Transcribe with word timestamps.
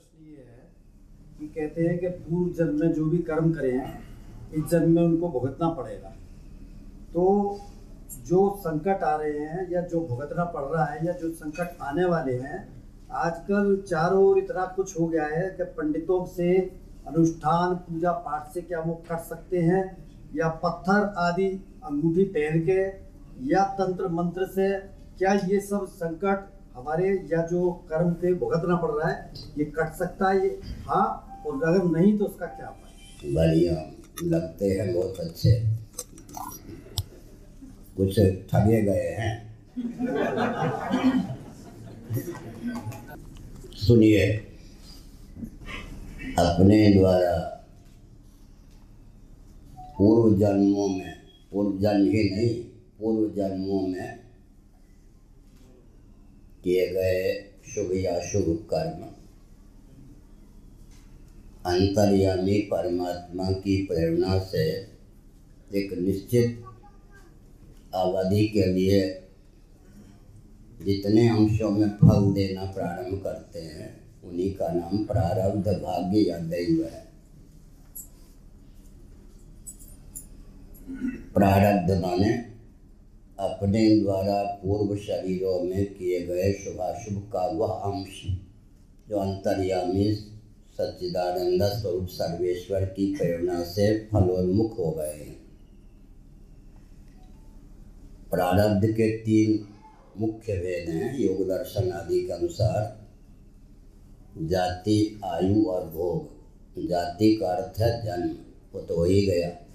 प्रश्न 0.00 0.26
ये 0.26 0.36
है 0.36 0.68
कि 1.38 1.46
कहते 1.46 1.82
हैं 1.82 1.98
कि 1.98 2.08
पूर्व 2.08 2.52
जन्म 2.52 2.80
में 2.80 2.92
जो 2.92 3.04
भी 3.04 3.18
कर्म 3.18 3.52
करे 3.52 3.70
हैं 3.70 3.98
इस 4.54 4.64
जन्म 4.64 4.94
में 4.94 5.02
उनको 5.02 5.28
भुगतना 5.28 5.68
पड़ेगा। 5.70 6.08
तो 7.14 7.24
जो 8.26 8.38
संकट 8.60 9.02
आ 9.02 9.14
रहे 9.16 9.38
हैं 9.38 9.70
या 9.70 9.80
जो 9.82 10.00
भुगतना 10.00 10.44
पड़ 10.44 10.62
रहा 10.64 10.84
है 10.84 11.06
या 11.06 11.12
जो 11.12 11.30
संकट 11.30 11.76
आने 11.82 12.04
वाले 12.04 12.34
हैं, 12.34 12.60
आजकल 13.12 13.76
चारों 13.88 14.24
ओर 14.24 14.38
इतना 14.38 14.64
कुछ 14.66 14.98
हो 15.00 15.06
गया 15.06 15.26
है 15.26 15.50
कि 15.50 15.64
पंडितों 15.64 16.24
से 16.26 16.58
अनुष्ठान, 17.06 17.74
पूजा 17.74 18.12
पाठ 18.12 18.48
से 18.54 18.60
क्या 18.60 18.80
वो 18.80 18.94
कर 19.08 19.18
सकते 19.18 19.58
हैं? 19.58 19.82
या 20.34 20.48
पत्थर 20.64 21.12
आदि 21.18 21.48
अंगूठी 21.84 22.24
पहन 22.24 22.60
के, 22.60 22.80
या 23.46 23.64
तंत्र 23.78 24.08
मंत्र 24.12 24.46
से 24.46 24.72
क्या 25.18 25.32
ये 25.46 25.60
सब 25.60 25.86
संकट 25.86 26.48
हमारे 26.76 27.08
या 27.32 27.46
जो 27.46 27.70
कर्म 27.90 28.12
पे 28.12 28.32
भुगतना 28.34 28.76
पड़ 28.76 28.90
रहा 28.90 29.08
है, 29.08 29.30
ये 29.58 29.64
कट 29.64 29.92
सकता 29.94 30.30
है 30.30 30.42
ये? 30.44 30.60
हाँ 30.88 31.06
और 31.46 31.62
अगर 31.64 31.84
नहीं 31.98 32.18
तो 32.18 32.24
उसका 32.24 32.46
क्या 32.46 32.68
उपाय 32.68 33.32
बढ़िया। 33.34 33.74
लगते 34.24 34.70
हैं 34.70 34.92
बहुत 34.94 35.20
अच्छे। 35.20 35.52
कुछ 37.96 38.18
ठगे 38.50 38.82
गए 38.82 39.08
हैं। 39.18 39.32
सुनिए, 43.86 44.26
अपने 46.38 46.92
द्वारा 46.94 47.36
पूर्व 49.98 50.36
जन्मों 50.38 50.88
में, 50.88 51.14
पूर्व 51.52 51.78
जन्म 51.78 52.06
ही 52.06 52.28
नहीं, 52.30 52.54
पूर्व 53.00 53.28
जन्मों 53.36 53.80
में 53.88 54.18
किए 56.64 56.86
गए 56.88 57.50
शुभ 57.74 57.92
या 57.94 58.20
शुभ 58.20 58.66
कर्म। 58.70 59.02
अंतर्यामी 61.66 62.58
परमात्मा 62.58 63.50
की 63.50 63.86
प्रेरणा 63.86 64.38
से 64.38 64.68
एक 65.74 65.92
निश्चित 65.92 66.64
अवधि 67.94 68.46
के 68.48 68.64
लिए 68.64 69.22
जितने 70.84 71.28
अंशों 71.28 71.70
में 71.70 71.88
फल 71.88 72.32
देना 72.32 72.64
प्रारंभ 72.64 73.22
करते 73.24 73.60
हैं, 73.60 74.00
उन्हीं 74.24 74.54
का 74.54 74.68
नाम 74.68 75.04
प्रारब्ध 75.04 75.68
भाग्य 75.68 76.18
या 76.18 76.38
दैव 76.38 76.84
है। 76.84 77.08
प्रारब्ध 81.34 81.90
माने 82.00 82.49
अपने 83.40 84.00
द्वारा 84.00 84.42
पूर्व 84.42 84.96
शरीरों 84.96 85.60
में 85.60 85.94
किए 85.94 86.26
गए 86.26 86.52
शुभाशुभ 86.52 87.30
का 87.32 87.46
वह 87.46 87.68
अंश। 87.68 88.22
जो 89.08 89.16
अंतर्यामी 89.16 90.14
सच्चिदानंद 90.78 91.62
स्वरूप 91.62 92.08
सर्वेश्वर 92.08 92.84
की 92.84 93.16
प्रेरणा 93.16 93.64
से 93.64 94.08
फलोन्मुख 94.12 94.78
हो 94.78 94.90
गए। 94.90 95.04
हैं 95.04 95.40
प्रारब्ध 98.30 98.86
के 98.86 99.10
तीन 99.10 99.64
मुख्य 100.18 100.52
भेद 100.52 100.90
हैं, 100.90 101.18
योग 101.18 101.48
दर्शन 101.48 101.90
आदि 101.90 102.26
के 102.26 102.32
अनुसार। 102.32 103.08
जाति, 104.42 105.20
आयु 105.24 105.64
और 105.64 105.90
भोग। 105.90 106.40
जाति 106.88 107.36
का 107.36 107.46
अर्थ 107.46 107.80
है 107.80 108.04
जन्म, 108.04 108.34
वो 108.74 108.80
तो 108.80 108.96
हो 108.96 109.04
ही 109.04 109.26
गया। 109.26 109.66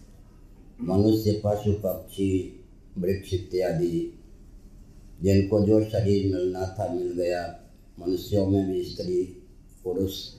मनुष्य, 0.81 1.41
पशु, 1.45 1.73
पक्षी 1.73 2.64
वृक्ष 2.97 3.33
इत्यादि 3.33 4.19
जिनको 5.21 5.65
जो 5.65 5.83
शरीर 5.85 6.35
मिलना 6.35 6.75
था, 6.79 6.93
मिल 6.93 7.11
गया। 7.11 7.59
मनुष्यों 7.99 8.47
में 8.47 8.67
भी 8.67 8.83
स्त्री, 8.83 9.23
पुरुष। 9.83 10.33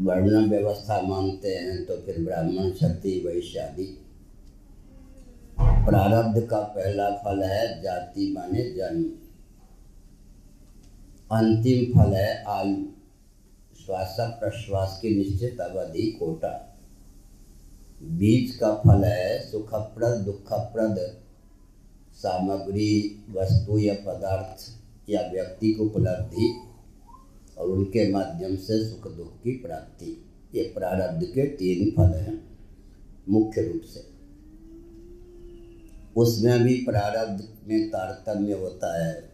वर्ण 0.00 0.48
व्यवस्था 0.50 1.00
मानते 1.00 1.48
हैं 1.48 1.84
तो 1.84 1.96
फिर 1.96 2.24
ब्राह्मण 2.24 2.70
क्षति 2.70 3.22
वैश्य 3.26 3.58
आदि। 3.58 3.84
प्रारब्ध 5.60 6.46
का 6.46 6.60
पहला 6.60 7.10
फल 7.10 7.42
है 7.42 7.82
जाति 7.82 8.32
माने 8.32 8.62
जन्म। 8.74 9.04
अंतिम 11.36 11.84
फल 11.92 12.14
है 12.14 12.44
आयु। 12.44 12.76
श्वास 13.86 14.16
प्रश्वास 14.20 14.98
की 15.02 15.16
निश्चित 15.16 15.60
अवधि 15.60 16.02
कोटा। 16.02 16.67
बीज 18.02 18.56
का 18.56 18.74
फल 18.74 19.04
है, 19.04 19.50
सुखप्रद, 19.50 20.18
दुखप्रद 20.18 21.20
सामग्री, 22.12 23.24
वस्तु 23.30 23.78
या 23.78 23.94
पदार्थ 23.94 24.82
या 25.10 25.30
व्यक्ति 25.32 25.72
की 25.72 25.80
उपलब्धि 25.80 26.60
और 27.58 27.68
उनके 27.68 28.12
माध्यम 28.12 28.56
से 28.56 28.84
सुख 28.84 29.16
दुख 29.16 29.32
की 29.42 29.50
प्राप्ति। 29.50 30.24
ये 30.54 30.62
प्रारब्ध 30.62 31.24
के 31.24 31.46
तीन 31.46 31.90
फल 31.90 32.16
हैं, 32.16 32.58
मुख्य 33.28 33.62
रूप 33.62 33.82
से। 33.82 34.06
उसमें 36.16 36.62
भी 36.62 36.74
प्रारब्ध 36.74 37.48
में 37.68 37.88
तारतम्य 37.88 38.52
होता 38.52 39.06
है। 39.06 39.32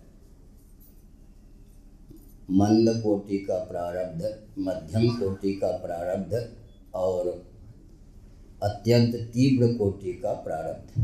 मंद 2.50 3.00
कोटि 3.02 3.38
का 3.38 3.58
प्रारब्ध, 3.58 4.42
मध्यम 4.58 5.08
कोटि 5.08 5.54
का 5.54 5.68
प्रारब्ध 5.68 6.52
और 6.94 7.53
अत्यंत 8.62 9.14
तीव्र 9.14 9.66
कोटि 9.74 10.12
का 10.12 10.32
प्रारब्ध 10.32 11.00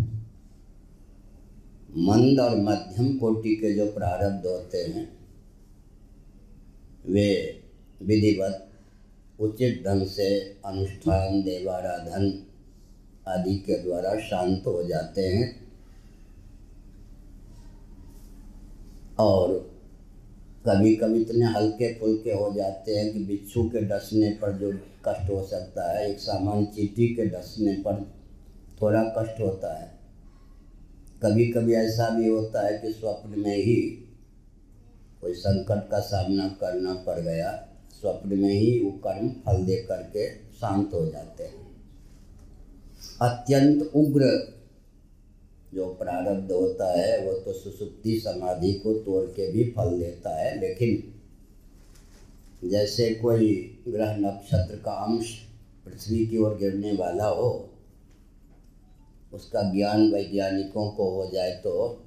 मंद 1.97 2.41
और 2.41 2.56
मध्यम 2.56 3.19
कोटि 3.19 3.55
के 3.56 3.75
जो 3.75 3.87
प्रारब्ध 3.87 4.47
होते 4.47 4.78
हैं, 4.78 5.19
वे 7.06 7.60
विधिवत, 8.03 8.66
उचित 9.41 9.83
ढंग 9.87 10.06
से 10.06 10.59
अनुष्ठान, 10.65 11.43
देवाराधन 11.43 12.47
आदि 13.28 13.55
के 13.55 13.83
द्वारा 13.83 14.19
शांत 14.21 14.62
हो 14.66 14.83
जाते 14.83 15.27
हैं 15.27 15.71
और 19.19 19.70
कभी 20.66 20.94
कभी 20.97 21.21
इतने 21.21 21.47
हल्के 21.47 21.93
फुल्के 21.94 22.32
हो 22.32 22.53
जाते 22.54 22.97
हैं 22.97 23.12
कि 23.12 23.19
बिच्छू 23.19 23.62
के 23.65 23.81
डसने 23.81 24.31
पर 24.31 24.53
जो 24.53 24.72
कष्ट 25.04 25.31
हो 25.31 25.43
सकता 25.47 25.91
है, 25.93 26.10
एक 26.10 26.19
सामान्य 26.19 26.66
चीटी 26.66 27.06
के 27.15 27.26
डसने 27.26 27.72
पर 27.75 28.03
थोड़ा 28.82 29.03
कष्ट 29.19 29.41
होता 29.41 29.72
है। 29.81 29.88
कभी 31.22 31.47
कभी 31.47 31.75
ऐसा 31.75 32.09
भी 32.10 32.28
होता 32.28 32.66
है 32.66 32.78
कि 32.78 32.93
स्वप्न 32.93 33.41
में 33.41 33.56
ही 33.56 33.76
कोई 35.21 35.34
संकट 35.34 35.91
का 35.91 35.98
सामना 36.00 36.48
करना 36.60 36.94
पड़ 36.94 37.19
गया, 37.21 37.50
स्वप्न 38.00 38.38
में 38.38 38.53
ही 38.53 38.78
वो 38.84 38.91
कर्म 38.91 39.28
फल 39.28 39.65
दे 39.65 39.77
करके 39.77 40.28
शांत 40.34 40.91
हो 40.94 41.06
जाते 41.06 41.44
हैं। 41.44 41.69
अत्यंत 43.22 43.91
उग्र 43.97 44.27
जो 45.73 45.87
प्रारब्ध 45.95 46.53
होता 46.53 46.91
है, 46.93 47.27
वो 47.27 47.33
तो 47.35 47.53
सुसुप्ति 47.53 48.21
समाधि 48.21 48.73
को 48.75 48.93
तोड़ 48.95 49.25
के 49.27 49.51
भी 49.53 49.65
फल 49.77 49.99
देता 49.99 50.35
है, 50.37 50.61
लेकिन 50.61 51.03
जैसे 52.71 53.09
कोई 53.15 53.53
ग्रह 53.89 54.17
नक्षत्र 54.17 54.77
का 54.77 54.93
अंश 55.05 55.33
पृथ्वी 55.85 56.27
की 56.27 56.39
ओर 56.39 56.57
गिरने 56.57 56.93
वाला 56.93 57.27
हो, 57.27 57.69
उसका 59.33 59.63
ज्ञान 59.73 60.11
वैज्ञानिकों 60.13 60.91
को 60.91 61.11
हो 61.11 61.31
जाए 61.33 61.51
तो 61.65 62.03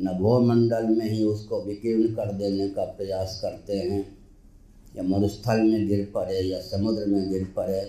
नभोमंडल 0.00 0.84
में 0.88 1.08
ही 1.10 1.24
उसको 1.24 1.60
विकीर्ण 1.62 2.14
कर 2.14 2.32
देने 2.32 2.68
का 2.68 2.84
प्रयास 2.92 3.38
करते 3.42 3.76
हैं, 3.78 4.04
या 4.96 5.02
मरुस्थल 5.02 5.60
में 5.62 5.86
गिर 5.88 6.10
पड़े, 6.14 6.40
या 6.40 6.60
समुद्र 6.62 7.06
में 7.06 7.30
गिर 7.30 7.44
पड़े, 7.56 7.80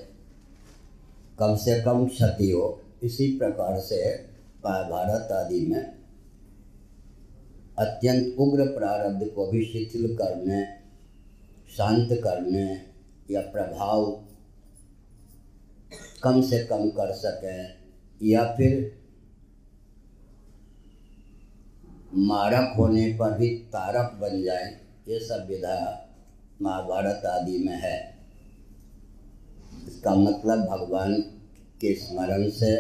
कम 1.40 1.56
से 1.58 1.82
कम 1.82 2.06
क्षति 2.08 2.50
हो। 2.52 2.68
इसी 3.04 3.28
प्रकार 3.38 3.80
से 3.80 4.00
महाभारत 4.66 5.32
आदि 5.32 5.60
में 5.68 5.94
अत्यंत 7.78 8.36
उग्र 8.40 8.66
प्रारब्ध 8.68 9.26
को 9.28 9.46
भी 9.52 9.64
शिथिल 9.66 10.16
करने, 10.18 10.64
शांत 11.78 12.10
करने 12.24 12.66
या 13.32 13.42
प्रभाव 13.52 14.06
कम 16.24 16.42
से 16.42 16.60
कम 16.66 16.90
कर 16.90 17.12
सकें 17.14 17.76
या 18.22 18.44
फिर 18.54 18.92
मारक 22.18 22.74
होने 22.78 23.08
पर 23.14 23.38
भी 23.38 23.50
तारक 23.74 24.18
बन 24.22 24.42
जाए, 24.44 24.66
ये 25.08 25.20
सब 25.20 25.46
विधा 25.48 25.78
महाभारत 26.62 27.26
आदि 27.26 27.58
में 27.58 27.76
है। 27.76 27.98
इसका 29.88 30.16
मतलब 30.16 30.66
भगवान 30.66 31.14
के 31.82 31.96
स्मरण 31.96 32.50
से, 32.50 32.76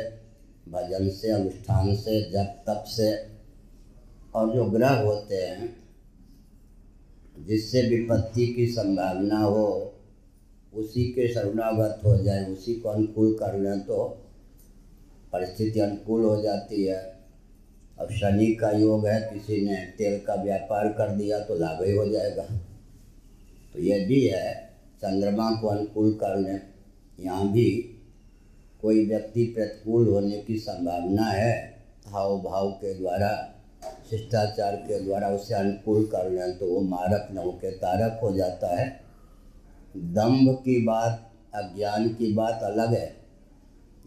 भजन 0.70 1.10
से, 1.10 1.32
अनुष्ठान 1.32 1.96
से, 1.96 2.22
जप 2.32 2.64
तप 2.68 2.84
से, 2.88 3.16
और 4.36 4.54
जो 4.54 4.66
ग्रह 4.66 4.90
होते 4.90 5.36
हैं, 5.36 5.76
जिससे 7.46 7.82
विपत्ति 7.82 8.48
की 8.48 8.68
संभावना 8.68 9.40
हो, 9.40 9.92
उसी 10.74 11.04
के 11.04 11.28
शरणागत 11.34 12.02
हो 12.06 12.18
जाए, 12.18 12.46
उसी 12.46 12.76
को 12.76 12.90
अनुकूल 12.90 13.34
कर 13.34 13.60
लें 13.60 13.80
तो 13.80 14.04
परिस्थिति 15.34 15.80
अनुकूल 15.80 16.24
हो 16.24 16.42
जाती 16.42 16.84
है। 16.84 17.16
अब 18.00 18.12
शनि 18.12 18.54
का 18.56 18.72
योग 18.72 19.08
है, 19.08 19.20
किसी 19.34 19.62
ने 19.62 19.76
तेल 19.98 20.20
का 20.20 20.36
व्यापार 20.36 20.88
कर 20.88 21.10
दिया 21.10 21.40
तो 21.40 21.56
लाभ 21.56 21.84
ही 21.84 21.96
हो 21.96 22.06
जाएगा। 22.06 22.44
तो 23.74 23.80
यह 23.80 24.08
भी 24.08 24.22
है, 24.28 24.54
चंद्रमा 24.98 25.52
को 25.52 25.68
अनुकूल 25.68 26.14
करने 26.14 26.60
यहाँ 27.26 27.52
भी 27.52 27.95
कोई 28.86 29.06
व्यक्ति 29.06 29.44
प्रतिकूल 29.46 30.08
होने 30.08 30.38
की 30.38 30.58
संभावना 30.58 31.24
है 31.24 31.84
हाव 32.08 32.42
भाव 32.42 32.72
के 32.72 32.94
द्वारा, 32.94 33.54
शिष्टाचार 34.10 34.76
के 34.76 35.00
द्वारा 35.00 35.30
उसे 35.30 35.54
अनुकूल 35.54 36.06
कर 36.06 36.30
लें 36.30 36.58
तो 36.58 36.68
वो 36.68 36.82
मारक 36.82 37.28
न 37.32 37.38
होकर 37.38 37.72
तारक 37.72 38.20
हो 38.24 38.32
जाता 38.32 38.82
है। 38.82 39.02
दम्भ 39.98 40.56
की 40.56 40.86
बात, 40.86 41.32
अज्ञान 41.56 42.08
की 42.10 42.34
बात 42.34 42.60
अलग 42.64 42.94
है, 42.94 43.16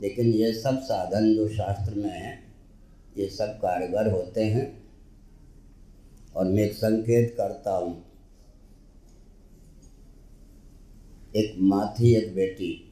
लेकिन 0.00 0.26
ये 0.26 0.52
सब 0.52 0.78
साधन 0.78 1.34
जो 1.34 1.48
शास्त्र 1.48 1.94
में 1.94 2.10
हैं, 2.10 2.54
ये 3.18 3.28
सब 3.28 3.58
कारगर 3.58 4.10
होते 4.10 4.44
हैं। 4.44 4.82
और 6.36 6.44
मैं 6.44 6.62
एक 6.62 6.72
संकेत 6.72 7.34
करता 7.38 7.76
हूँ। 7.76 8.04
एक 11.36 11.56
माथी 11.58 12.14
एक 12.14 12.34
बेटी। 12.34 12.84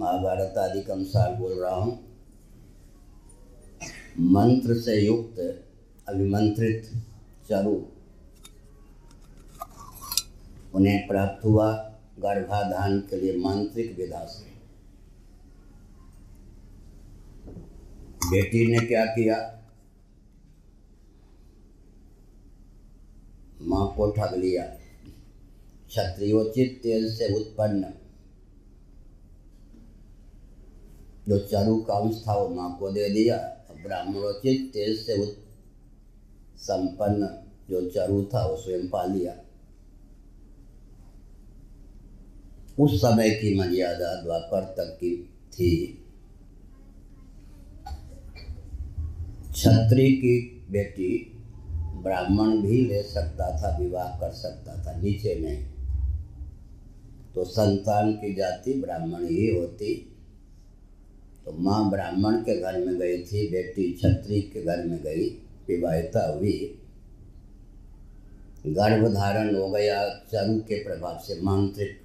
महाभारत 0.00 0.58
आदि 0.58 0.80
का 0.82 0.92
अनुसार 0.92 1.34
बोल 1.34 1.52
रहा 1.52 1.74
हूँ। 1.74 1.92
मंत्र 4.20 4.74
से 4.74 4.94
युक्त, 5.00 5.38
अभिमंत्रित 6.08 6.90
चरु, 7.48 7.74
उन्हें 10.74 11.06
प्राप्त 11.08 11.44
हुआ 11.44 11.72
गर्भाधान 12.18 12.98
के 13.00 13.16
लिए 13.16 13.36
मांत्रिक 13.36 13.96
विधा 13.98 14.24
से 14.26 14.48
बेटी 18.30 18.66
ने 18.66 18.86
क्या 18.86 19.04
किया? 19.06 19.36
माँ 23.62 23.86
को 23.96 24.10
ठग 24.10 24.34
लिया। 24.34 24.64
क्षत्रियोचित 25.88 26.80
तेज 26.82 27.18
से 27.18 27.34
उत्पन्न 27.34 27.92
जो 31.30 31.38
चारू 31.38 31.76
का 31.76 31.94
अंश 31.94 32.24
था, 32.28 32.34
वो 32.34 32.48
माँ 32.48 32.76
को 32.80 32.90
दे 32.90 33.08
दिया। 33.08 33.36
ब्राह्मणोचित 33.82 34.70
तेज 34.72 35.06
से 35.06 35.26
संपन्न 36.56 37.28
जो 37.70 37.90
चारू 37.90 38.24
था, 38.24 38.46
वो 38.46 38.56
स्वयं 38.56 38.88
पा 38.88 39.04
लिया। 39.04 39.36
उस 42.78 42.98
समय 42.98 43.30
की 43.30 43.58
मर्यादा 43.58 44.22
द्वापर 44.22 44.62
तक 44.64 44.98
की 45.04 45.30
थी। 45.52 46.04
छत्री 49.56 50.12
की 50.12 50.66
बेटी 50.70 51.32
ब्राह्मण 52.02 52.62
भी 52.62 52.86
ले 52.86 53.02
सकता 53.02 53.56
था, 53.56 53.78
विवाह 53.78 54.20
कर 54.20 54.30
सकता 54.30 54.84
था, 54.84 55.00
नीचे 55.00 55.34
नहीं। 55.34 55.64
तो 57.34 57.44
संतान 57.44 58.12
की 58.12 58.34
जाति 58.34 58.74
ब्राह्मण 58.74 59.24
ही 59.24 59.56
होती। 59.56 60.09
तो 61.44 61.52
माँ 61.52 61.90
ब्राह्मण 61.90 62.36
के 62.36 62.60
घर 62.60 62.78
में 62.78 62.98
गई 62.98 63.18
थी, 63.18 63.50
बेटी 63.50 63.98
छत्री 64.02 64.40
के 64.42 64.62
घर 64.62 64.84
में 64.84 65.02
गई, 65.02 65.28
विवाहिता 65.68 66.32
हुई। 66.32 66.76
गर्भ 68.66 69.14
धारण 69.14 69.54
हो 69.54 69.70
गया, 69.70 70.08
चरु 70.08 70.60
के 70.60 70.84
प्रभाव 70.84 71.18
से 71.18 71.40
मांत्रिक। 71.42 72.00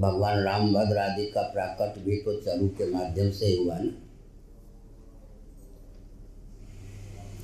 भगवान 0.00 0.38
रामभद्र 0.38 0.98
आदि 0.98 1.26
का 1.26 1.42
प्राकट 1.42 1.98
भी 2.04 2.16
तो 2.16 2.40
चरु 2.40 2.68
के 2.68 2.90
माध्यम 2.90 3.30
से 3.30 3.56
हुआ 3.56 3.78
ना। 3.78 3.92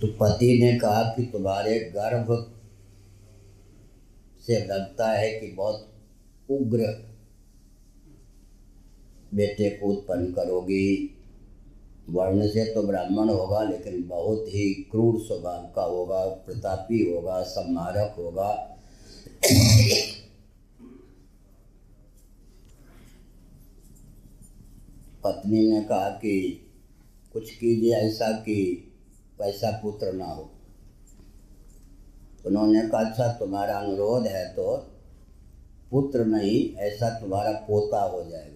तो 0.00 0.06
पति 0.06 0.58
ने 0.58 0.78
कहा 0.78 1.02
कि 1.02 1.22
तुम्हारे 1.22 1.80
गर्भ 1.80 2.52
से 4.46 4.66
लगता 4.66 5.10
है 5.10 5.40
कि 5.40 5.52
बहुत 5.52 5.92
उग्र 6.50 7.15
बेटे 9.36 9.68
को 9.70 9.88
उत्पन्न 9.88 10.32
करोगी। 10.32 11.12
वर्ण 12.10 12.46
से 12.48 12.64
तो 12.64 12.82
ब्राह्मण 12.82 13.28
होगा, 13.28 13.62
लेकिन 13.62 14.02
बहुत 14.08 14.44
ही 14.48 14.72
क्रूर 14.90 15.20
स्वभाव 15.20 15.62
का 15.76 15.82
होगा, 15.82 16.24
प्रतापी 16.46 17.02
होगा 17.04 17.42
सम्मारक 17.44 18.14
होगा। 18.18 18.50
पत्नी 25.24 25.60
ने 25.70 25.80
कहा 25.82 26.08
कि 26.10 26.62
कुछ 27.32 27.50
कीजिए 27.50 27.94
ऐसा 27.94 28.30
कि 28.38 28.58
वैसा 29.40 29.70
पुत्र 29.82 30.12
ना 30.12 30.24
हो। 30.24 30.50
उन्होंने 32.46 32.82
कहा 32.82 33.00
अच्छा 33.00 33.26
तुम्हारा 33.32 33.78
अनुरोध 33.78 34.26
है 34.26 34.44
तो 34.54 34.76
पुत्र 35.90 36.24
नहीं, 36.24 36.74
ऐसा 36.76 37.08
तुम्हारा 37.20 37.52
पोता 37.66 38.02
हो 38.02 38.22
जाएगा। 38.24 38.55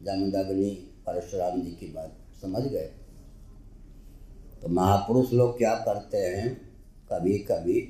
जमदग्नि 0.00 0.70
परशुराम 1.06 1.60
जी 1.60 1.70
की 1.70 1.86
बात 1.86 2.16
समझ 2.42 2.62
गए। 2.62 2.90
तो 4.62 4.68
महापुरुष 4.68 5.32
लोग 5.32 5.56
क्या 5.58 5.74
करते 5.74 6.18
हैं 6.18 6.48
कभी 7.12 7.38
कभी 7.38 7.80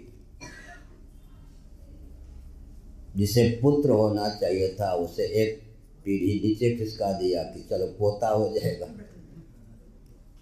जिसे 3.16 3.48
पुत्र 3.62 3.90
होना 3.90 4.28
चाहिए 4.28 4.68
था, 4.80 4.92
उसे 4.92 5.24
एक 5.42 5.62
पीढ़ी 6.04 6.34
नीचे 6.44 6.76
खिसका 6.76 7.12
दिया 7.12 7.42
कि 7.42 7.60
चलो 7.60 7.86
पोता 7.86 8.28
हो 8.28 8.48
जाएगा। 8.48 8.86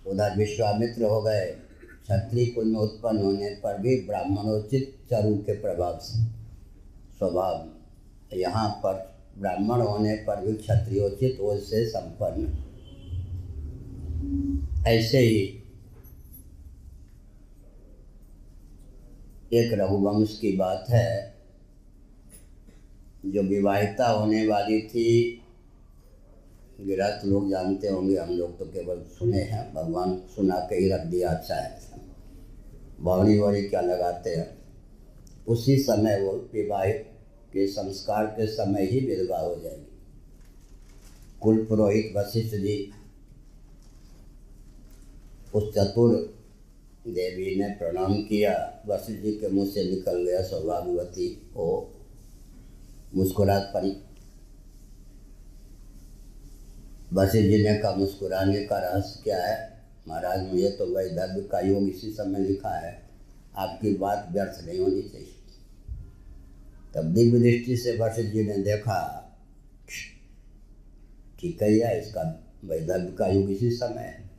उधर 0.06 0.36
विश्वामित्र 0.36 1.04
हो 1.04 1.22
गए। 1.22 1.46
क्षत्रिय 2.02 2.46
कुल 2.46 2.64
में 2.64 2.78
उत्पन्न 2.80 3.22
होने 3.22 3.48
पर 3.54 3.78
भी 3.78 3.96
ब्राह्मणोचित 4.00 4.94
चरु 5.10 5.36
के 5.36 5.52
प्रभाव 5.52 5.98
से 5.98 6.24
स्वभाव 7.18 8.36
यहाँ 8.36 8.68
पर 8.70 9.17
ब्राह्मण 9.38 9.80
होने 9.80 10.14
पर 10.16 10.44
भी 10.46 10.52
क्षत्रियोचित 10.52 11.40
ओज 11.40 11.60
संपन्न। 11.64 12.64
ऐसे 14.86 15.18
ही 15.18 15.38
एक 19.52 19.72
रघुवंश 19.72 20.38
की 20.38 20.56
बात 20.56 20.86
है, 20.90 21.34
जो 23.26 23.42
विवाहिता 23.42 24.08
होने 24.08 24.46
वाली 24.46 24.80
थी। 24.82 25.42
गिरस्त 26.80 27.24
लोग 27.26 27.48
जानते 27.50 27.88
होंगे, 27.88 28.16
हम 28.16 28.30
लोग 28.30 28.58
तो 28.58 28.64
केवल 28.64 29.02
सुने 29.08 29.40
हैं, 29.42 29.74
भगवान 29.74 30.16
सुना 30.36 30.58
के 30.60 30.74
ही 30.74 30.88
रख 30.92 31.00
दिया 31.00 31.30
अच्छा 31.30 31.54
है। 31.54 31.80
बावड़ी 33.00 33.38
वाड़ी 33.38 33.62
क्या 33.62 33.80
लगाते 33.80 34.30
हैं? 34.30 34.58
उसी 35.48 35.76
समय 35.78 36.20
वो 36.20 36.32
विवाहित 36.52 37.06
के 37.58 37.66
संस्कार 37.66 38.26
के 38.26 38.46
समय 38.46 38.86
ही 38.86 39.00
विधवा 39.06 39.38
हो 39.38 39.60
जाएगी। 39.64 39.86
कुल 41.40 41.64
पुरोहित 41.64 42.12
वशिष्ठ 42.16 42.56
जी, 42.56 42.92
उस 45.54 45.74
चतुर 45.74 46.38
देवी 47.08 47.56
ने 47.56 47.68
प्रणाम 47.68 48.14
किया। 48.14 48.82
वशिष्ठ 48.86 49.22
जी 49.22 49.32
के 49.32 49.48
मुँह 49.48 49.70
से 49.70 49.90
निकल 49.90 50.24
गया 50.24 50.42
सौभाग्यवती। 50.42 51.28
को 51.28 51.94
मुस्कुरात 53.14 53.70
पड़ी 53.74 53.96
वशिष्ठ 57.12 57.48
जी 57.48 57.64
ने 57.64 57.74
कहा, 57.74 57.92
मुस्कुराने 57.92 58.64
का 58.64 58.78
रहस्य 58.78 59.20
क्या 59.24 59.46
है? 59.46 59.82
महाराज, 60.08 60.52
मुझे 60.52 60.70
तो 60.70 60.86
वही 60.86 61.10
धर्म 61.10 61.40
का 61.40 61.60
योग 61.60 61.88
इसी 61.88 62.10
समय 62.10 62.40
लिखा 62.40 62.78
है। 62.78 63.08
आपकी 63.56 63.94
बात 63.94 64.28
व्यर्थ 64.32 64.66
नहीं 64.66 64.78
होनी 64.78 65.02
चाहिए। 65.02 65.37
तब 66.94 67.04
दिव्य 67.04 67.38
दृष्टि 67.38 67.76
से 67.76 67.96
वशिष्ठ 67.98 68.32
जी 68.32 68.42
ने 68.42 68.58
देखा 68.58 69.24
ठीक 71.40 71.62
है 71.62 72.00
इसका 72.00 72.22
वैधव्य 72.64 73.12
का 73.12 73.26
युग 73.26 73.50
इसी 73.50 73.70
समय 73.70 74.02
है। 74.02 74.30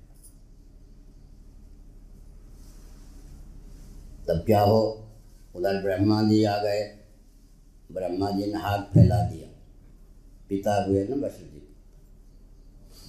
तब 4.27 4.43
क्या 4.45 4.61
हो? 4.61 5.07
उधर 5.55 5.81
ब्रह्मा 5.81 6.23
जी 6.23 6.43
आ 6.43 6.57
गए। 6.57 6.99
ब्रह्मा 7.91 8.31
जी 8.31 8.45
ने 8.45 8.59
हाथ 8.59 8.79
फैला 8.79 9.21
दिया। 9.29 9.47
पिता 10.49 10.83
हुए 10.83 11.07
ना 11.07 11.15
वशिष्ठ 11.15 11.53
जी। 11.53 11.75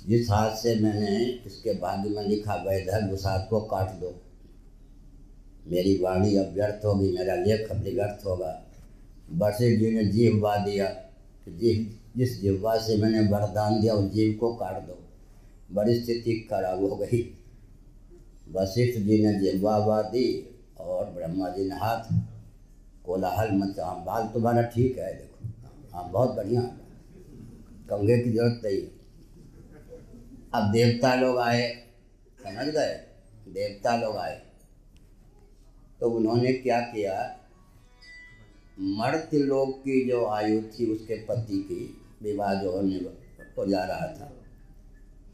जिस 0.06 0.30
हाथ 0.30 0.56
से 0.56 0.74
मैंने 0.74 1.42
इसके 1.46 1.74
भाग्य 1.74 2.08
में 2.08 2.22
लिखा 2.22 2.54
वैधव्य 2.54 3.12
उस 3.12 3.26
हाथ 3.26 3.48
को 3.50 3.60
काट 3.60 3.90
दो। 3.90 4.22
मेरी 5.66 5.98
वाणी 5.98 6.36
अब 6.36 6.52
व्यर्थ 6.54 6.84
होगी, 6.84 7.12
मेरा 7.12 7.34
लेख 7.34 7.70
अब 7.70 7.76
व्यर्थ 7.76 8.26
होगा। 8.26 8.66
वशिष्ठ 9.32 9.80
जी 9.80 9.90
ने 9.90 10.04
जीववा 10.04 10.56
दिया। 10.56 10.86
कि 10.86 11.50
जिस 11.50 12.00
जिस 12.16 12.40
जिह्वा 12.40 12.78
से 12.78 12.96
मैंने 12.96 13.20
वरदान 13.20 13.80
दिया, 13.80 13.94
उस 13.94 14.12
जीव 14.12 14.36
को 14.40 14.54
काट 14.54 14.86
दो। 14.86 15.08
बड़ी 15.72 15.94
स्थिति 15.94 16.48
खराब 16.50 16.80
हो 16.80 16.96
गई। 16.96 17.38
वशिष्ठ 18.52 19.00
जी 19.00 19.26
ने 19.26 19.38
जिह्वा 19.38 20.02
दी 20.02 20.58
और 20.80 21.10
ब्रह्मा 21.10 21.48
जी 21.48 21.68
ने 21.68 21.74
हाथ 21.74 22.14
कोलाहल 23.06 23.52
मचा। 23.52 23.86
हाँ 23.86 24.04
बाल 24.04 24.28
तुम्हारा 24.28 24.62
ठीक 24.62 24.98
है, 24.98 25.14
देखो। 25.14 25.48
हाँ 25.94 26.10
बहुत 26.10 26.34
बढ़िया। 26.34 26.62
कंगे 27.90 28.18
की 28.18 28.32
ज़रूरत 28.32 28.60
नहीं 28.64 28.82
अब 30.54 30.72
देवता 30.72 31.14
लोग 31.14 31.38
आए, 31.38 31.86
समझ 32.42 32.66
गए? 32.66 33.06
देवता 33.48 33.96
लोग 33.96 34.16
आए। 34.16 34.42
तो 36.00 36.10
उन्होंने 36.10 36.52
क्या 36.52 36.80
किया? 36.80 37.39
मर्त्य 38.80 39.38
लोग 39.38 39.78
की 39.78 40.04
जो 40.08 40.26
आयु 40.26 40.60
थी, 40.62 40.86
उसके 40.94 41.16
पति 41.24 41.58
की 41.62 41.80
विवाह 42.22 42.54
जो 42.54 42.70
होने 42.72 42.98
को 43.56 43.66
जा 43.66 43.84
रहा 43.84 44.06
था, 44.08 44.32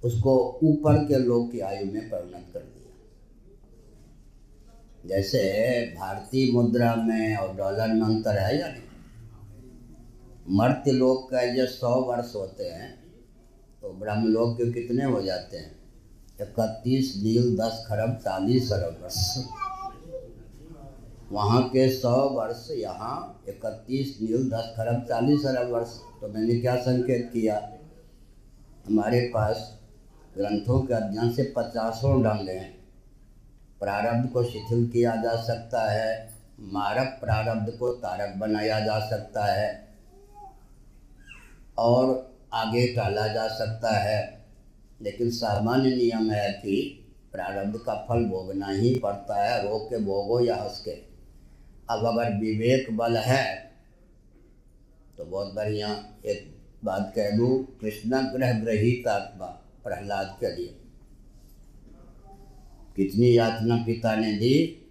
उसको 0.04 0.32
ऊपर 0.62 1.04
के 1.04 1.18
लोग 1.18 1.50
की 1.52 1.60
आयु 1.60 1.86
में 1.92 2.08
परिणत 2.10 2.46
कर 2.54 2.60
दिया। 2.60 2.92
जैसे 5.06 5.40
भारतीय 5.98 6.52
मुद्रा 6.52 6.94
में 6.96 7.36
और 7.36 7.54
डॉलर 7.56 7.88
में 7.88 8.02
अंतर 8.02 8.38
है 8.38 8.58
या 8.60 8.68
नहीं? 8.68 8.82
मर्त्य 10.48 10.92
लोग 10.92 11.30
का 11.30 11.44
जो 11.54 11.66
सौ 11.66 11.94
वर्ष 12.02 12.32
होते 12.34 12.64
हैं 12.64 12.90
तो 13.82 13.92
ब्रह्म 13.92 14.26
लोग 14.28 14.54
के 14.54 14.72
कितने 14.72 15.04
हो 15.04 15.22
जाते 15.22 15.56
हैं? 15.56 15.74
इकतीस 16.40 17.14
नील 17.16 17.56
दस, 17.56 17.84
खरब, 17.88 18.14
चालीस 18.14 18.72
अरब 18.72 19.00
वर्ष 19.02 19.36
वहाँ 21.33 21.62
के 21.62 21.88
सौ 21.90 22.16
वर्ष 22.28 22.68
यहाँ 22.71 23.42
इकतीस 23.49 24.18
नील 24.23 24.50
दस 24.50 24.73
खरब 24.76 25.00
चालीस 25.09 25.47
अरब 25.47 25.71
वर्ष। 25.71 25.88
तो 26.21 26.28
मैंने 26.28 26.61
क्या 26.61 26.76
संकेत 26.76 27.30
किया? 27.33 27.56
हमारे 28.87 29.21
पास 29.35 29.80
ग्रंथों 30.37 30.80
के 30.80 30.95
अध्ययन 30.95 31.33
से 31.33 31.52
पचासों 31.56 32.23
ढंग 32.23 32.49
हैं। 32.49 32.76
प्रारब्ध 33.80 34.28
को 34.28 34.45
शिथिल 34.45 34.88
किया 34.88 35.16
जा 35.16 35.37
सकता 35.37 35.90
है, 35.92 36.30
मारक 36.61 37.18
प्रारब्ध 37.21 37.71
को 37.71 37.92
तारक 37.92 38.37
बनाया 38.37 38.80
जा 38.80 38.99
सकता 39.00 39.45
है, 39.45 39.88
और 41.78 42.37
आगे 42.52 42.87
टाला 42.87 43.26
जा 43.26 43.49
सकता 43.49 43.97
है। 43.97 44.47
लेकिन 45.02 45.30
सामान्य 45.30 45.90
नियम 45.90 46.30
है 46.30 46.52
कि 46.52 47.02
प्रारब्ध 47.33 47.76
का 47.76 47.95
फल 47.95 48.25
भोगना 48.25 48.68
ही 48.68 48.95
पड़ता 48.95 49.42
है, 49.42 49.71
रोग 49.71 49.90
के 49.90 49.99
भोगो 49.99 50.40
या 50.40 50.56
हंस 50.56 50.83
के 50.85 51.15
अब 51.88 52.04
अगर 52.06 52.32
विवेक 52.38 52.96
बल 52.96 53.16
है 53.16 53.44
तो 55.18 55.24
बहुत 55.24 55.54
बढ़िया। 55.54 55.88
एक 56.24 56.54
बात 56.84 57.12
कह 57.16 57.36
दूँ, 57.36 57.64
कृष्ण 57.80 58.22
ग्रह 58.32 58.52
ग्रहित 58.60 59.06
आत्मा, 59.08 59.46
प्रहलाद 59.84 60.36
के 60.40 60.54
लिए। 60.56 60.74
कितनी 62.96 63.36
यातना 63.36 63.76
पिता 63.76 64.14
ने 64.16 64.32
दी, 64.32 64.82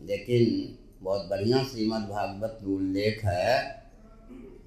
लेकिन 0.00 0.78
बहुत 1.02 1.28
बढ़िया 1.30 1.62
श्रीमद् 1.64 2.08
भागवत 2.10 2.58
उल्लेख 2.66 3.24
है, 3.24 3.60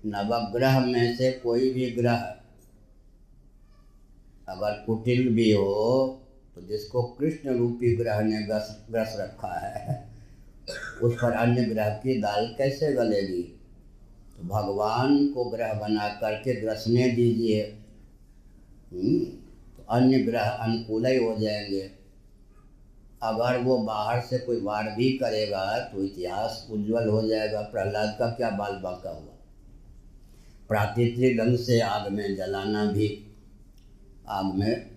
नवग्रह 0.05 0.79
में 0.85 1.15
से 1.15 1.31
कोई 1.33 1.69
भी 1.73 1.89
ग्रह, 1.91 2.35
अगर 4.47 4.83
कुटिल 4.85 5.33
भी 5.35 5.51
हो 5.51 6.21
तो 6.55 6.61
जिसको 6.61 7.01
कृष्ण 7.19 7.57
रूपी 7.57 7.95
ग्रह 7.95 8.19
ने 8.21 8.41
ग्रस 8.43 9.15
रखा 9.19 9.53
है 9.59 10.04
उस 11.03 11.13
पर 11.13 11.31
अन्य 11.31 11.63
ग्रह 11.63 11.89
की 11.89 12.21
दाल 12.21 12.55
कैसे 12.57 12.93
गलेगी? 12.93 13.59
तो 14.37 14.43
भगवान 14.43 15.27
को 15.27 15.45
ग्रह 15.45 15.73
बना 15.73 16.09
करके 16.09 16.61
ग्रसने 16.61 17.07
दीजिए। 17.07 17.61
हम्म, 18.91 19.25
तो 19.77 19.85
अन्य 19.89 20.19
ग्रह 20.19 20.49
अनुकूल 20.49 21.05
ही 21.05 21.17
हो 21.17 21.35
जाएँगे। 21.37 21.91
अगर 23.23 23.57
वो 23.57 23.77
बाहर 23.77 24.21
से 24.21 24.37
कोई 24.37 24.61
वार 24.61 24.95
भी 24.97 25.17
करेगा 25.17 25.79
तो 25.79 26.03
इतिहास 26.03 26.67
उज्जवल 26.71 27.07
हो 27.07 27.27
जाएगा। 27.27 27.61
प्रहलाद 27.61 28.15
का 28.19 28.27
क्या 28.27 28.49
बाल 28.49 28.73
बाका 28.73 29.09
हुआ? 29.09 29.31
प्राकृतिक 30.67 31.37
ढंग 31.37 31.57
से 31.57 31.79
आग 31.79 32.11
में 32.11 32.35
जलाना 32.35 32.85
भी 32.85 33.25
आग 34.27 34.45
में 34.45 34.91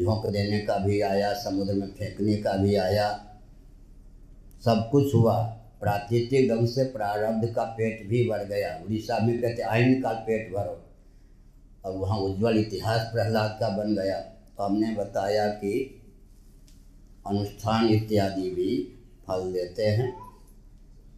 झोंक 0.00 0.26
देने 0.26 0.60
का 0.60 0.76
भी 0.76 1.00
आया 1.00 1.34
समुद्र 1.34 1.74
में 1.74 1.88
फेंकने 1.88 2.36
का 2.36 2.52
भी 2.52 2.76
आया। 2.76 3.29
सब 4.64 4.88
कुछ 4.92 5.14
हुआ। 5.14 5.42
प्राकृतिक 5.80 6.50
ढंग 6.50 6.68
से 6.68 6.84
प्रारब्ध 6.84 7.54
का 7.54 7.64
पेट 7.64 8.08
भी 8.08 8.28
भर 8.28 8.44
गया। 8.44 8.82
उड़ीसा 8.84 9.18
में 9.18 9.42
कहते, 9.42 9.62
आइन 9.62 10.02
का 10.02 10.12
पेट 10.12 10.52
भरो। 10.52 10.86
और 11.84 11.96
वहाँ 11.96 12.18
उज्जवल 12.18 12.58
इतिहास 12.58 13.10
प्रहलाद 13.12 13.56
का 13.60 13.68
बन 13.68 13.94
गया। 13.94 14.20
तो 14.56 14.62
हमने 14.62 14.94
बताया 14.94 15.46
कि 15.48 16.02
अनुष्ठान 17.26 17.88
इत्यादि 17.88 18.50
भी 18.50 18.98
फल 19.28 19.52
देते 19.52 19.86
हैं 19.86 20.18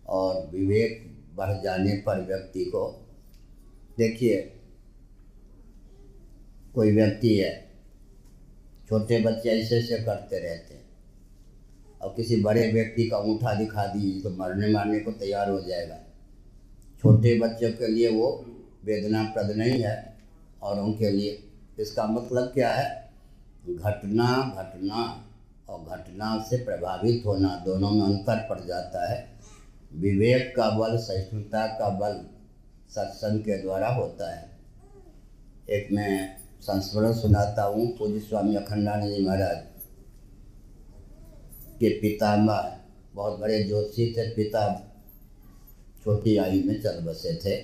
और 0.07 0.51
विवेक 0.51 1.19
बढ़ 1.35 1.63
जाने 1.63 1.93
पर 1.93 2.21
व्यक्ति 2.21 2.65
को, 2.65 3.07
देखिए, 3.99 4.59
कोई 6.75 6.93
व्यक्ति 6.93 7.37
है, 7.37 7.71
छोटे 8.89 9.21
बच्चे 9.21 9.51
ऐसे 9.51 9.79
ऐसे 9.79 9.99
करते 9.99 10.39
रहते 10.39 10.75
हैं। 10.75 10.82
और 12.03 12.13
किसी 12.17 12.41
बड़े 12.43 12.67
व्यक्ति 12.73 13.07
का 13.09 13.17
अंगूठा 13.17 13.55
दिखा 13.55 13.87
दी 13.87 14.21
तो 14.21 14.31
मरने 14.37 14.69
मारने 14.69 14.99
को 15.01 15.13
तैयार 15.13 15.51
हो 15.51 15.61
जाएगा। 15.61 15.99
छोटे 17.05 17.39
बच्चों 17.39 17.71
के 17.73 17.89
लिए 17.89 18.09
वो 18.11 18.29
वेदनाप्रद 18.85 19.51
नहीं 19.57 19.81
है, 19.83 19.95
और 20.63 20.81
उनके 20.81 21.11
लिए 21.11 21.39
इसका 21.81 22.07
मतलब 22.07 22.51
क्या 22.55 22.71
है? 22.71 22.91
घटना 23.69 24.27
घटना 24.57 25.03
और 25.69 25.85
घटना 25.89 26.39
से 26.43 26.57
प्रभावित 26.65 27.23
होना 27.27 27.49
दोनों 27.67 27.91
में 27.91 28.03
अंतर 28.03 28.47
पड़ 28.49 28.61
जाता 28.61 29.11
है। 29.11 29.27
विवेक 29.93 30.53
का 30.57 30.69
बल, 30.71 30.97
सहिष्णुता 30.99 31.67
का 31.79 31.89
बल 31.99 32.21
सत्संग 32.91 33.41
के 33.41 33.61
द्वारा 33.63 33.89
होता 33.89 34.31
है। 34.31 34.51
एक 35.71 35.89
मैं 35.93 36.37
संस्मरण 36.63 37.13
सुनाता 37.15 37.63
हूँ। 37.65 37.87
पूज्य 37.99 38.21
स्वामी 38.21 38.57
अखंडानंद 38.57 39.11
जी 39.11 39.25
महाराज 39.27 39.57
के 41.83 41.89
पितामह 41.89 42.79
बहुत 43.15 43.39
बड़े 43.41 43.62
ज्योतिषी 43.65 44.15
थे 44.17 44.29
पिता। 44.31 44.62
छोटी 46.05 46.37
आयु 46.37 46.62
में 46.65 46.83
चल 46.83 47.01
बसे 47.01 47.35
थे। 47.35 47.57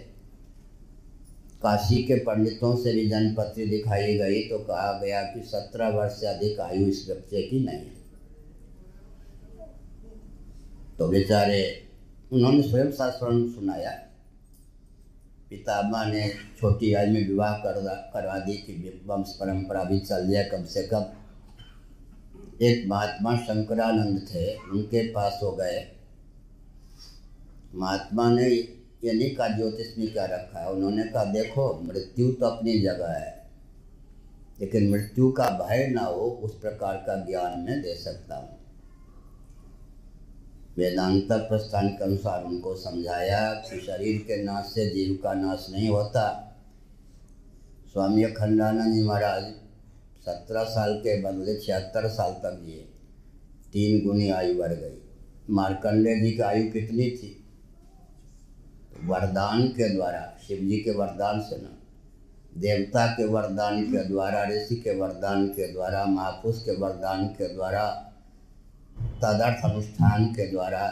काशी 1.62 2.02
के 2.02 2.14
पंडितों 2.14 2.76
से 2.76 2.92
भी 2.92 3.08
जनपत्री 3.08 3.66
दिखाई 3.66 4.18
गई 4.18 4.42
तो 4.42 4.58
कहा 4.58 4.92
गया 4.98 5.22
कि 5.22 5.42
सत्रह 5.42 5.88
वर्ष 5.88 6.12
से 6.12 6.26
अधिक 6.26 6.60
आयु 6.60 6.86
इस 6.86 7.06
बच्चे 7.10 7.42
की 7.42 7.60
नहीं 7.60 7.78
है। 7.78 7.96
तो 10.98 11.08
बेचारे, 11.08 11.62
उन्होंने 12.32 12.62
स्वयं 12.62 12.90
शास्त्रण 12.92 13.48
सुनाया। 13.48 13.90
पितामह 15.50 16.04
ने 16.04 16.28
छोटी 16.60 16.94
आयु 16.94 17.12
में 17.12 17.28
विवाह 17.28 17.52
करवा 17.52 17.94
करवा 18.14 18.38
दी 18.38 18.54
कि 18.54 19.02
वंश 19.06 19.36
परंपरा 19.40 19.84
भी 19.84 19.98
चल 20.00 20.30
जाए 20.30 20.44
कम 20.44 20.64
से 20.64 20.82
कम। 20.82 21.04
एक 22.60 22.86
महात्मा 22.88 23.36
शंकरानंद 23.36 24.26
थे, 24.28 24.54
उनके 24.56 25.02
पास 25.12 25.38
हो 25.42 25.50
गए। 25.52 25.86
महात्मा 27.74 28.28
ने 28.30 28.48
ये 28.48 29.12
नहीं 29.12 29.34
कहा 29.34 29.48
ज्योतिष 29.48 29.96
में 29.98 30.12
क्या 30.12 30.24
रखा 30.24 30.60
है? 30.60 30.70
उन्होंने 30.70 31.04
कहा, 31.04 31.24
देखो, 31.24 31.72
मृत्यु 31.82 32.30
तो 32.30 32.46
अपनी 32.46 32.78
जगह 32.80 33.12
है, 33.12 33.36
लेकिन 34.60 34.90
मृत्यु 34.90 35.30
का 35.32 35.48
भय 35.58 35.86
ना 35.86 36.04
हो, 36.04 36.28
उस 36.44 36.58
प्रकार 36.60 36.96
का 37.06 37.16
ज्ञान 37.24 37.60
मैं 37.60 37.80
दे 37.82 37.94
सकता 37.94 38.36
हूँ। 38.36 38.56
वेदांत 40.76 41.32
प्रस्थान 41.32 41.88
के 41.88 42.04
अनुसार 42.04 42.44
उनको 42.44 42.74
समझाया 42.76 43.52
कि 43.62 43.80
शरीर 43.80 44.18
के 44.18 44.42
नाश 44.42 44.66
से 44.66 44.88
जीव 44.90 45.18
का 45.22 45.32
नाश 45.34 45.66
नहीं 45.70 45.88
होता। 45.88 46.26
स्वामी 47.92 48.22
अखंडानंद 48.22 48.94
जी 48.94 49.02
महाराज 49.02 49.44
सत्रह 50.24 50.64
साल 50.64 50.94
के 50.98 51.22
बदले 51.22 51.56
छिहत्तर 51.56 52.08
साल 52.08 52.32
तक 52.32 52.62
जिए। 52.66 52.88
तीन 53.72 54.06
गुनी 54.06 54.30
आयु 54.30 54.58
बढ़ 54.58 54.72
गई। 54.72 55.02
मार्कंडे 55.50 56.20
जी 56.20 56.32
की 56.32 56.42
आयु 56.42 56.72
कितनी 56.72 57.10
थी? 57.10 57.44
वरदान 59.04 59.68
के 59.68 59.94
द्वारा, 59.94 60.38
शिव 60.48 60.58
जी 60.58 60.76
के 60.76 60.90
वरदान 60.90 61.40
से 61.40 61.62
ना। 61.62 61.78
देवता 62.56 63.06
के 63.06 63.24
वरदान 63.24 63.84
के 63.84 64.04
द्वारा, 64.04 64.44
ऋषि 64.44 64.76
के 64.76 64.96
वरदान 64.96 65.48
के 65.48 65.72
द्वारा, 65.72 66.04
महापुरुष 66.04 66.64
के 66.64 66.76
वरदान 66.76 67.26
के 67.26 67.54
द्वारा, 67.54 68.12
तदर्थ 68.98 69.72
अनुष्ठान 69.72 70.24
के 70.26 70.50
द्वारा 70.50 70.86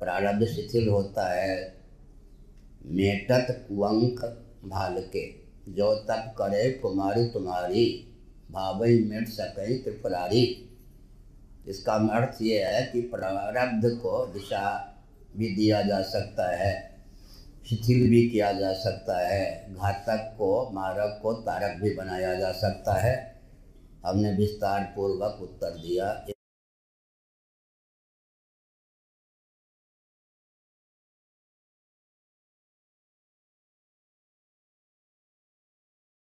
प्रारब्ध 0.00 0.46
शिथिल 0.46 0.88
होता 0.88 1.32
है 1.32 1.74
मेटत 2.86 3.66
कुंक 3.68 4.46
भाल 4.64 5.02
के। 5.12 5.43
जो 5.68 5.94
तप 6.04 6.34
करे 6.38 6.70
कुमारी 6.72 7.24
तुम्हारी 7.30 7.86
भावई 8.50 8.98
मिट 9.04 9.28
सके 9.28 9.76
त्रिपुरारी। 9.78 10.44
इसका 11.68 11.94
अर्थ 12.16 12.42
ये 12.42 12.62
है 12.64 12.82
कि 12.86 13.00
प्रारब्ध 13.08 13.88
को 14.02 14.24
दिशा 14.26 14.66
भी 15.36 15.54
दिया 15.56 15.80
जा 15.82 16.00
सकता 16.02 16.50
है, 16.56 16.72
शिथिल 17.66 18.08
भी 18.10 18.28
किया 18.30 18.52
जा 18.52 18.72
सकता 18.74 19.18
है, 19.18 19.74
घातक 19.74 20.34
को, 20.38 20.70
मारक 20.72 21.18
को 21.22 21.32
तारक 21.32 21.80
भी 21.82 21.94
बनाया 21.94 22.34
जा 22.34 22.52
सकता 22.52 22.94
है। 23.00 23.14
हमने 24.06 24.32
विस्तार 24.32 24.92
पूर्वक 24.96 25.38
उत्तर 25.42 25.70
दिया। 25.78 26.12